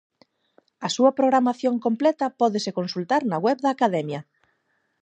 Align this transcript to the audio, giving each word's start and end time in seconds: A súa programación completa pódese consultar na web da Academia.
A 0.87 0.87
súa 0.95 1.11
programación 1.19 1.75
completa 1.85 2.33
pódese 2.39 2.75
consultar 2.79 3.21
na 3.25 3.37
web 3.45 3.57
da 3.61 3.71
Academia. 3.75 4.21